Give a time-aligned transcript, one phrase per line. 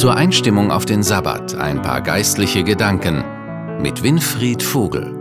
[0.00, 3.22] Zur Einstimmung auf den Sabbat ein paar geistliche Gedanken
[3.82, 5.14] mit Winfried Vogel.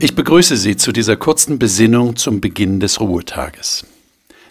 [0.00, 3.84] Ich begrüße Sie zu dieser kurzen Besinnung zum Beginn des Ruhetages.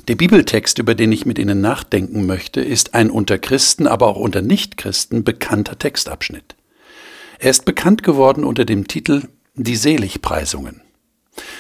[0.08, 4.18] Der Bibeltext, über den ich mit Ihnen nachdenken möchte, ist ein unter Christen, aber auch
[4.18, 6.57] unter Nichtchristen bekannter Textabschnitt.
[7.40, 9.24] Er ist bekannt geworden unter dem Titel
[9.56, 10.82] Die Seligpreisungen.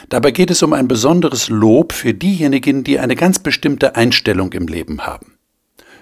[0.09, 4.67] Dabei geht es um ein besonderes Lob für diejenigen, die eine ganz bestimmte Einstellung im
[4.67, 5.37] Leben haben.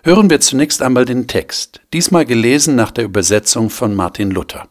[0.03, 4.69] Hören wir zunächst einmal den Text, diesmal gelesen nach der Übersetzung von Martin Luther.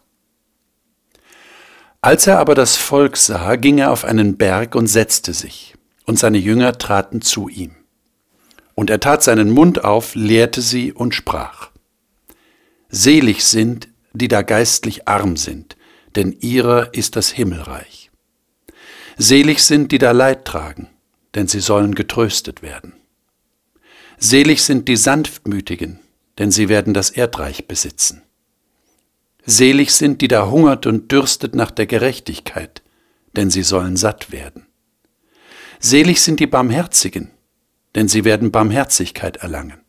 [2.00, 5.74] Als er aber das Volk sah, ging er auf einen Berg und setzte sich,
[6.04, 7.72] und seine Jünger traten zu ihm.
[8.74, 11.70] Und er tat seinen Mund auf, lehrte sie und sprach.
[12.90, 15.76] Selig sind, die da geistlich arm sind,
[16.16, 18.10] denn ihrer ist das Himmelreich.
[19.18, 20.88] Selig sind, die da Leid tragen,
[21.34, 22.94] denn sie sollen getröstet werden.
[24.18, 26.00] Selig sind die Sanftmütigen,
[26.38, 28.22] denn sie werden das Erdreich besitzen.
[29.44, 32.82] Selig sind, die da hungert und dürstet nach der Gerechtigkeit,
[33.36, 34.66] denn sie sollen satt werden.
[35.80, 37.30] Selig sind die Barmherzigen,
[37.94, 39.80] denn sie werden Barmherzigkeit erlangen.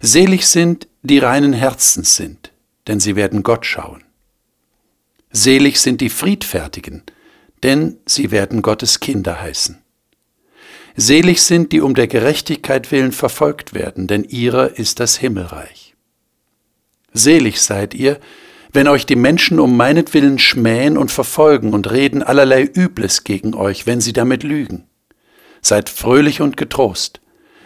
[0.00, 2.52] Selig sind, die reinen Herzens sind,
[2.86, 4.04] denn sie werden Gott schauen.
[5.30, 7.02] Selig sind die Friedfertigen,
[7.62, 9.82] denn sie werden Gottes Kinder heißen.
[10.96, 15.94] Selig sind, die um der Gerechtigkeit willen verfolgt werden, denn ihrer ist das Himmelreich.
[17.12, 18.18] Selig seid ihr,
[18.72, 23.86] wenn euch die Menschen um meinetwillen schmähen und verfolgen und reden allerlei Übles gegen euch,
[23.86, 24.84] wenn sie damit lügen.
[25.60, 27.20] Seid fröhlich und getrost.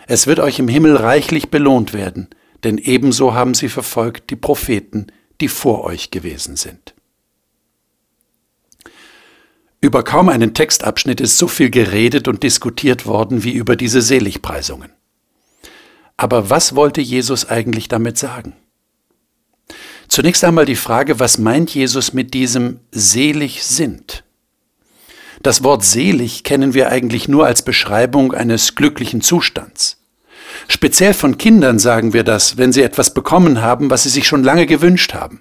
[0.07, 2.29] Es wird euch im Himmel reichlich belohnt werden,
[2.65, 5.07] denn ebenso haben sie verfolgt die Propheten,
[5.41, 6.95] die vor euch gewesen sind.
[9.81, 14.93] Über kaum einen Textabschnitt ist so viel geredet und diskutiert worden wie über diese Seligpreisungen.
[16.19, 18.55] Aber was wollte Jesus eigentlich damit sagen?
[20.07, 24.23] Zunächst einmal die Frage, was meint Jesus mit diesem selig sind?
[25.43, 30.00] Das Wort selig kennen wir eigentlich nur als Beschreibung eines glücklichen Zustands.
[30.69, 34.45] Speziell von Kindern sagen wir das, wenn sie etwas bekommen haben, was sie sich schon
[34.45, 35.41] lange gewünscht haben.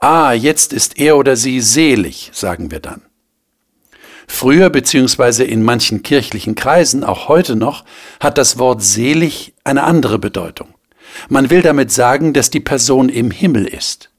[0.00, 3.02] Ah, jetzt ist er oder sie selig, sagen wir dann.
[4.26, 5.44] Früher bzw.
[5.44, 7.84] in manchen kirchlichen Kreisen, auch heute noch,
[8.20, 10.68] hat das Wort selig eine andere Bedeutung.
[11.28, 14.10] Man will damit sagen, dass die Person im Himmel ist.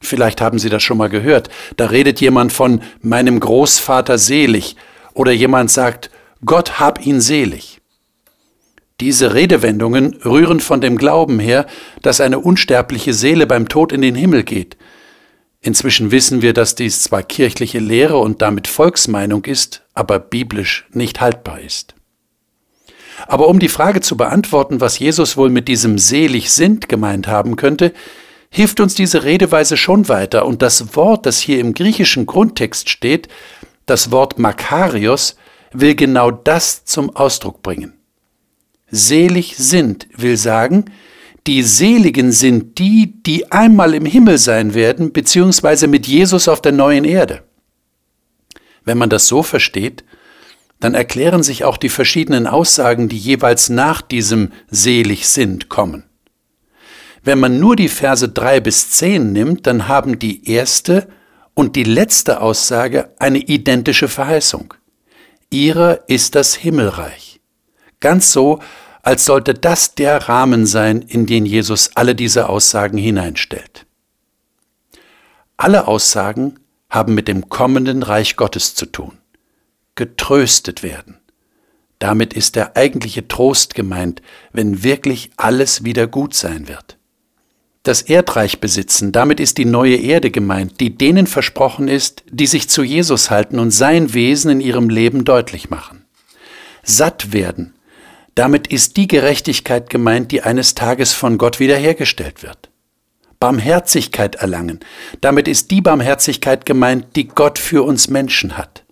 [0.00, 1.50] Vielleicht haben Sie das schon mal gehört.
[1.76, 4.74] Da redet jemand von meinem Großvater selig
[5.12, 6.10] oder jemand sagt,
[6.44, 7.81] Gott hab ihn selig.
[9.02, 11.66] Diese Redewendungen rühren von dem Glauben her,
[12.02, 14.76] dass eine unsterbliche Seele beim Tod in den Himmel geht.
[15.60, 21.20] Inzwischen wissen wir, dass dies zwar kirchliche Lehre und damit Volksmeinung ist, aber biblisch nicht
[21.20, 21.96] haltbar ist.
[23.26, 27.56] Aber um die Frage zu beantworten, was Jesus wohl mit diesem selig sind gemeint haben
[27.56, 27.92] könnte,
[28.50, 33.26] hilft uns diese Redeweise schon weiter und das Wort, das hier im griechischen Grundtext steht,
[33.84, 35.34] das Wort Makarios,
[35.72, 37.94] will genau das zum Ausdruck bringen.
[38.94, 40.84] Selig sind will sagen,
[41.46, 46.72] die Seligen sind die, die einmal im Himmel sein werden, beziehungsweise mit Jesus auf der
[46.72, 47.42] neuen Erde.
[48.84, 50.04] Wenn man das so versteht,
[50.78, 56.04] dann erklären sich auch die verschiedenen Aussagen, die jeweils nach diesem selig sind, kommen.
[57.24, 61.08] Wenn man nur die Verse drei bis zehn nimmt, dann haben die erste
[61.54, 64.74] und die letzte Aussage eine identische Verheißung.
[65.50, 67.40] Ihrer ist das Himmelreich.
[68.00, 68.58] Ganz so,
[69.02, 73.86] als sollte das der Rahmen sein, in den Jesus alle diese Aussagen hineinstellt.
[75.56, 76.58] Alle Aussagen
[76.88, 79.18] haben mit dem kommenden Reich Gottes zu tun
[79.94, 81.18] getröstet werden.
[81.98, 86.98] Damit ist der eigentliche Trost gemeint, wenn wirklich alles wieder gut sein wird.
[87.84, 92.68] Das Erdreich besitzen, damit ist die neue Erde gemeint, die denen versprochen ist, die sich
[92.68, 96.04] zu Jesus halten und sein Wesen in ihrem Leben deutlich machen.
[96.84, 97.74] Satt werden,
[98.34, 102.70] damit ist die Gerechtigkeit gemeint, die eines Tages von Gott wiederhergestellt wird.
[103.38, 104.80] Barmherzigkeit erlangen,
[105.20, 108.84] damit ist die Barmherzigkeit gemeint, die Gott für uns Menschen hat.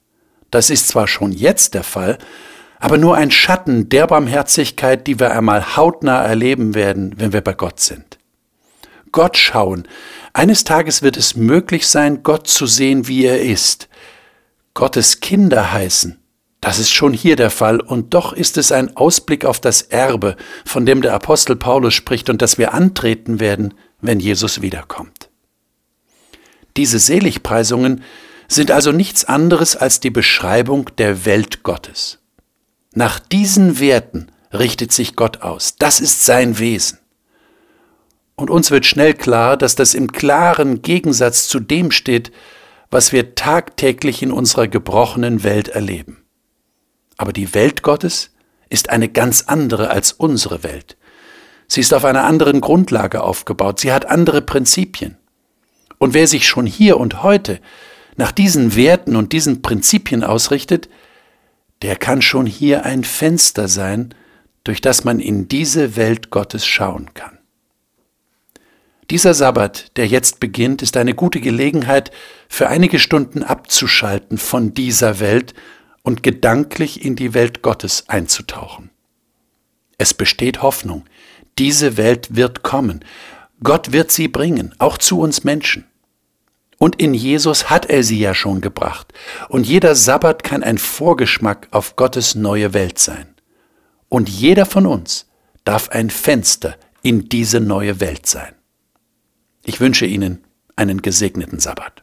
[0.51, 2.19] Das ist zwar schon jetzt der Fall,
[2.81, 7.53] aber nur ein Schatten der Barmherzigkeit, die wir einmal hautnah erleben werden, wenn wir bei
[7.53, 8.19] Gott sind.
[9.13, 9.87] Gott schauen.
[10.33, 13.89] Eines Tages wird es möglich sein, Gott zu sehen, wie er ist.
[14.75, 16.20] Gottes Kinder heißen.
[16.61, 20.37] Das ist schon hier der Fall, und doch ist es ein Ausblick auf das Erbe,
[20.65, 25.31] von dem der Apostel Paulus spricht und das wir antreten werden, wenn Jesus wiederkommt.
[26.77, 28.03] Diese Seligpreisungen
[28.47, 32.19] sind also nichts anderes als die Beschreibung der Welt Gottes.
[32.93, 35.77] Nach diesen Werten richtet sich Gott aus.
[35.79, 36.99] Das ist sein Wesen.
[38.35, 42.33] Und uns wird schnell klar, dass das im klaren Gegensatz zu dem steht,
[42.91, 46.20] was wir tagtäglich in unserer gebrochenen Welt erleben.
[47.21, 48.31] Aber die Welt Gottes
[48.71, 50.97] ist eine ganz andere als unsere Welt.
[51.69, 55.19] Sie ist auf einer anderen Grundlage aufgebaut, sie hat andere Prinzipien.
[55.99, 57.61] Und wer sich schon hier und heute
[58.17, 60.89] nach diesen Werten und diesen Prinzipien ausrichtet,
[61.83, 64.15] der kann schon hier ein Fenster sein,
[64.65, 67.37] durch das man in diese Welt Gottes schauen kann.
[69.11, 72.13] Dieser Sabbat, der jetzt beginnt, ist eine gute Gelegenheit,
[72.49, 75.53] für einige Stunden abzuschalten von dieser Welt
[76.03, 78.91] und gedanklich in die Welt Gottes einzutauchen.
[79.99, 81.05] Es besteht Hoffnung.
[81.59, 83.05] Diese Welt wird kommen.
[83.63, 85.85] Gott wird sie bringen, auch zu uns Menschen.
[86.79, 89.13] Und in Jesus hat er sie ja schon gebracht.
[89.51, 93.27] Und jeder Sabbat kann ein Vorgeschmack auf Gottes neue Welt sein.
[94.09, 95.29] Und jeder von uns
[95.65, 98.55] darf ein Fenster in diese neue Welt sein.
[99.65, 100.45] Ich wünsche Ihnen
[100.77, 102.00] einen gesegneten Sabbat.